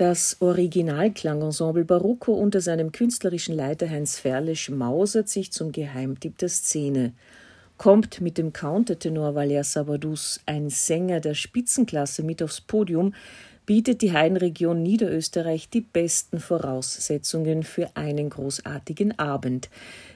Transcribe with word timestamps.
Das 0.00 0.38
Originalklangensemble 0.40 1.84
Barocco 1.84 2.32
unter 2.32 2.62
seinem 2.62 2.90
künstlerischen 2.90 3.54
Leiter 3.54 3.90
Heinz 3.90 4.18
Ferlesch 4.18 4.70
mausert 4.70 5.28
sich 5.28 5.52
zum 5.52 5.72
Geheimtipp 5.72 6.38
der 6.38 6.48
Szene. 6.48 7.12
Kommt 7.76 8.22
mit 8.22 8.38
dem 8.38 8.54
Countertenor 8.54 9.34
Valer 9.34 9.62
Sabadus 9.62 10.40
ein 10.46 10.70
Sänger 10.70 11.20
der 11.20 11.34
Spitzenklasse 11.34 12.22
mit 12.22 12.42
aufs 12.42 12.62
Podium, 12.62 13.12
bietet 13.66 14.00
die 14.00 14.14
Heidenregion 14.14 14.82
Niederösterreich 14.82 15.68
die 15.68 15.82
besten 15.82 16.40
Voraussetzungen 16.40 17.62
für 17.62 17.94
einen 17.94 18.30
großartigen 18.30 19.18
Abend. 19.18 19.68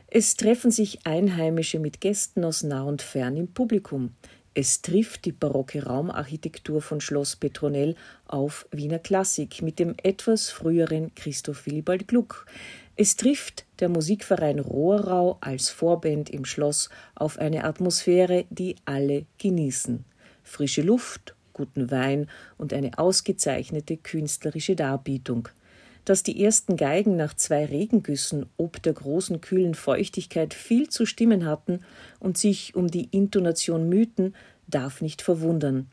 Es 0.06 0.36
treffen 0.36 0.70
sich 0.70 1.04
Einheimische 1.04 1.78
mit 1.78 2.00
Gästen 2.00 2.42
aus 2.44 2.62
nah 2.62 2.84
und 2.84 3.02
fern 3.02 3.36
im 3.36 3.48
Publikum. 3.48 4.14
Es 4.56 4.82
trifft 4.82 5.24
die 5.24 5.32
barocke 5.32 5.84
Raumarchitektur 5.84 6.80
von 6.80 7.00
Schloss 7.00 7.34
Petronell 7.34 7.96
auf 8.28 8.68
Wiener 8.70 9.00
Klassik 9.00 9.62
mit 9.62 9.80
dem 9.80 9.96
etwas 10.00 10.50
früheren 10.50 11.12
Christoph 11.16 11.66
Willibald 11.66 12.06
Gluck. 12.06 12.46
Es 12.94 13.16
trifft 13.16 13.64
der 13.80 13.88
Musikverein 13.88 14.60
Rohrau 14.60 15.38
als 15.40 15.70
Vorband 15.70 16.30
im 16.30 16.44
Schloss 16.44 16.88
auf 17.16 17.38
eine 17.38 17.64
Atmosphäre, 17.64 18.44
die 18.48 18.76
alle 18.84 19.26
genießen. 19.38 20.04
Frische 20.44 20.82
Luft, 20.82 21.34
guten 21.52 21.90
Wein 21.90 22.30
und 22.56 22.72
eine 22.72 22.96
ausgezeichnete 22.96 23.96
künstlerische 23.96 24.76
Darbietung– 24.76 25.48
dass 26.04 26.22
die 26.22 26.44
ersten 26.44 26.76
Geigen 26.76 27.16
nach 27.16 27.34
zwei 27.34 27.64
Regengüssen 27.64 28.46
ob 28.56 28.82
der 28.82 28.92
großen 28.92 29.40
kühlen 29.40 29.74
Feuchtigkeit 29.74 30.54
viel 30.54 30.88
zu 30.88 31.06
stimmen 31.06 31.46
hatten 31.46 31.80
und 32.20 32.38
sich 32.38 32.74
um 32.74 32.88
die 32.88 33.08
Intonation 33.10 33.88
mühten, 33.88 34.34
darf 34.66 35.00
nicht 35.00 35.22
verwundern. 35.22 35.90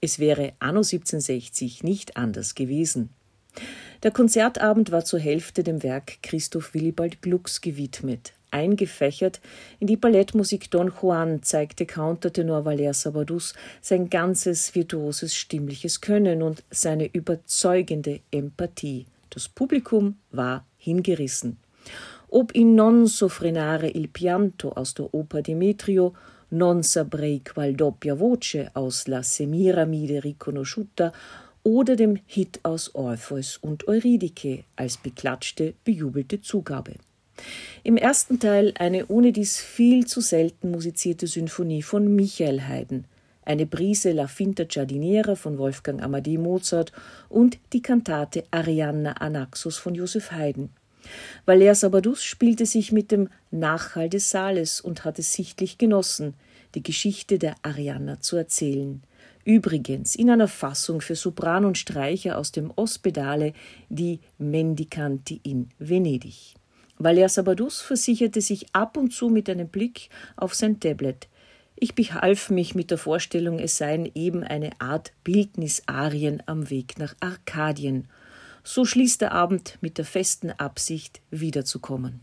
Es 0.00 0.18
wäre 0.18 0.52
anno 0.58 0.80
1760 0.80 1.82
nicht 1.82 2.16
anders 2.16 2.54
gewesen. 2.54 3.10
Der 4.02 4.10
Konzertabend 4.10 4.90
war 4.92 5.04
zur 5.04 5.20
Hälfte 5.20 5.62
dem 5.62 5.82
Werk 5.82 6.22
Christoph 6.22 6.72
Willibald 6.72 7.20
Glucks 7.20 7.60
gewidmet. 7.60 8.32
Eingefächert 8.50 9.40
in 9.78 9.86
die 9.86 9.96
Ballettmusik 9.96 10.70
Don 10.70 10.92
Juan 11.00 11.42
zeigte 11.42 11.86
Countertenor 11.86 12.64
Valer 12.64 12.94
Sabadus 12.94 13.54
sein 13.80 14.10
ganzes 14.10 14.74
virtuoses 14.74 15.36
stimmliches 15.36 16.00
Können 16.00 16.42
und 16.42 16.64
seine 16.70 17.06
überzeugende 17.12 18.20
Empathie. 18.32 19.06
Das 19.30 19.48
Publikum 19.48 20.16
war 20.30 20.66
hingerissen. 20.76 21.56
Ob 22.28 22.52
in 22.54 22.74
Non 22.74 23.06
soffrenare 23.06 23.88
il 23.88 24.08
pianto 24.08 24.70
aus 24.70 24.94
der 24.94 25.12
Oper 25.14 25.42
Demetrio, 25.42 26.14
Non 26.50 26.82
saprei 26.82 27.40
qual 27.44 27.74
doppia 27.74 28.14
voce 28.14 28.70
aus 28.74 29.06
La 29.06 29.22
Semiramide 29.22 30.24
riconosciuta 30.24 31.12
oder 31.62 31.94
dem 31.94 32.18
Hit 32.26 32.58
aus 32.64 32.94
Orpheus 32.94 33.56
und 33.56 33.86
Eurydike 33.86 34.64
als 34.76 34.96
beklatschte, 34.96 35.74
bejubelte 35.84 36.40
Zugabe. 36.40 36.94
Im 37.82 37.96
ersten 37.96 38.38
Teil 38.38 38.72
eine 38.78 39.06
ohne 39.06 39.32
dies 39.32 39.60
viel 39.60 40.06
zu 40.06 40.20
selten 40.20 40.70
musizierte 40.70 41.26
Symphonie 41.26 41.82
von 41.82 42.14
Michael 42.14 42.62
Haydn, 42.62 43.04
eine 43.50 43.66
Brise 43.66 44.12
La 44.12 44.28
Finta 44.28 44.62
Giardiniera 44.62 45.34
von 45.34 45.58
Wolfgang 45.58 46.00
Amadei 46.00 46.38
Mozart 46.38 46.92
und 47.28 47.58
die 47.72 47.82
Kantate 47.82 48.44
Arianna 48.52 49.14
Anaxos 49.14 49.76
von 49.76 49.96
Joseph 49.96 50.30
Haydn. 50.30 50.70
Valer 51.46 51.74
Sabadus 51.74 52.22
spielte 52.22 52.64
sich 52.64 52.92
mit 52.92 53.10
dem 53.10 53.28
Nachhall 53.50 54.08
des 54.08 54.30
Saales 54.30 54.80
und 54.80 55.04
hatte 55.04 55.22
sichtlich 55.22 55.78
genossen, 55.78 56.34
die 56.76 56.82
Geschichte 56.84 57.40
der 57.40 57.56
Arianna 57.62 58.20
zu 58.20 58.36
erzählen. 58.36 59.02
Übrigens 59.44 60.14
in 60.14 60.30
einer 60.30 60.46
Fassung 60.46 61.00
für 61.00 61.16
Sopran 61.16 61.64
und 61.64 61.76
Streicher 61.76 62.38
aus 62.38 62.52
dem 62.52 62.72
Ospedale 62.76 63.52
die 63.88 64.20
Mendicanti 64.38 65.40
in 65.42 65.70
Venedig. 65.80 66.54
Valer 66.98 67.28
Sabadus 67.28 67.80
versicherte 67.80 68.42
sich 68.42 68.66
ab 68.74 68.96
und 68.96 69.12
zu 69.12 69.28
mit 69.28 69.50
einem 69.50 69.66
Blick 69.66 70.08
auf 70.36 70.54
sein 70.54 70.78
Tablet. 70.78 71.26
Ich 71.82 71.94
behalf 71.94 72.50
mich 72.50 72.74
mit 72.74 72.90
der 72.90 72.98
Vorstellung, 72.98 73.58
es 73.58 73.78
seien 73.78 74.10
eben 74.14 74.44
eine 74.44 74.78
Art 74.82 75.12
Bildnisarien 75.24 76.42
am 76.44 76.68
Weg 76.68 76.98
nach 76.98 77.14
Arkadien. 77.20 78.06
So 78.62 78.84
schließt 78.84 79.22
der 79.22 79.32
Abend 79.32 79.78
mit 79.80 79.96
der 79.96 80.04
festen 80.04 80.50
Absicht, 80.50 81.22
wiederzukommen. 81.30 82.20